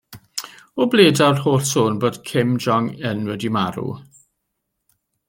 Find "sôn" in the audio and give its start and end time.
1.71-1.99